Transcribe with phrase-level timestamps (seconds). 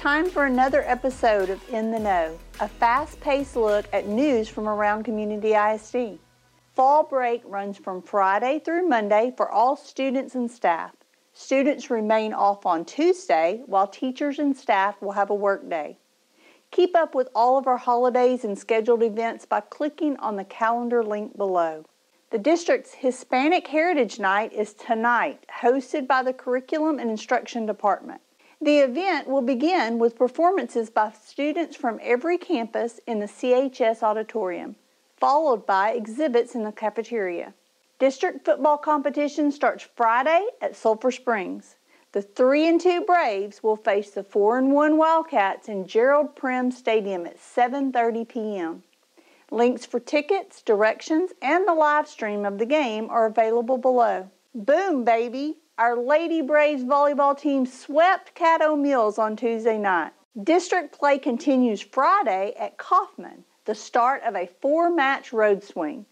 [0.00, 4.66] time for another episode of In the Know, a fast paced look at news from
[4.66, 6.18] around Community ISD.
[6.74, 10.92] Fall break runs from Friday through Monday for all students and staff.
[11.34, 15.98] Students remain off on Tuesday, while teachers and staff will have a work day.
[16.70, 21.04] Keep up with all of our holidays and scheduled events by clicking on the calendar
[21.04, 21.84] link below.
[22.30, 28.22] The district's Hispanic Heritage Night is tonight, hosted by the Curriculum and Instruction Department.
[28.62, 34.76] The event will begin with performances by students from every campus in the CHS auditorium,
[35.16, 37.54] followed by exhibits in the cafeteria.
[37.98, 41.76] District football competition starts Friday at Sulphur Springs.
[42.12, 46.70] The 3 and 2 Braves will face the 4 and 1 Wildcats in Gerald Prim
[46.70, 48.82] Stadium at 7:30 p.m.
[49.50, 54.28] Links for tickets, directions, and the live stream of the game are available below.
[54.54, 55.56] Boom, baby!
[55.80, 60.12] Our Lady Braves volleyball team swept Caddo Mills on Tuesday night.
[60.44, 66.04] District play continues Friday at Kaufman, the start of a four match road swing.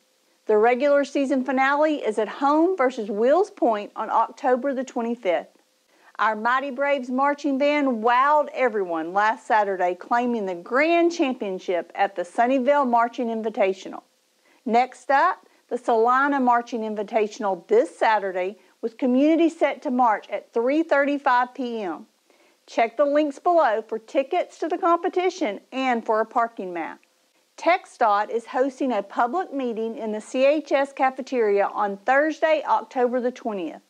[0.47, 5.49] The regular season finale is at home versus Wills Point on October the 25th.
[6.19, 12.23] Our Mighty Braves marching band wowed everyone last Saturday, claiming the grand championship at the
[12.23, 14.01] Sunnyvale Marching Invitational.
[14.65, 21.55] Next up, the Celina Marching Invitational this Saturday with community set to march at 3:35
[21.55, 22.07] p.m.
[22.67, 27.01] Check the links below for tickets to the competition and for a parking map.
[27.57, 33.81] TxDOT is hosting a public meeting in the CHS cafeteria on Thursday, October the 20th.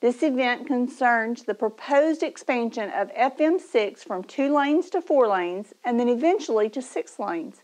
[0.00, 5.98] This event concerns the proposed expansion of FM6 from two lanes to four lanes and
[5.98, 7.62] then eventually to six lanes.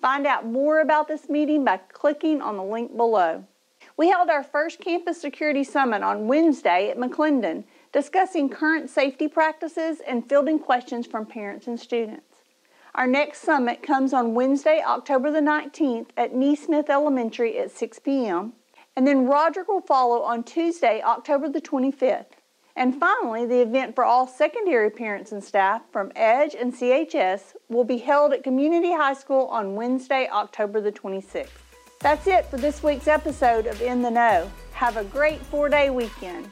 [0.00, 3.44] Find out more about this meeting by clicking on the link below.
[4.00, 10.00] We held our first Campus Security Summit on Wednesday at McClendon, discussing current safety practices
[10.08, 12.36] and fielding questions from parents and students.
[12.94, 18.54] Our next summit comes on Wednesday, October the 19th at Nesmith Elementary at 6 p.m.
[18.96, 22.24] And then Roderick will follow on Tuesday, October the 25th.
[22.74, 27.84] And finally, the event for all secondary parents and staff from EDGE and CHS will
[27.84, 31.69] be held at Community High School on Wednesday, October the 26th.
[32.00, 34.50] That's it for this week's episode of In the Know.
[34.72, 36.50] Have a great four day weekend.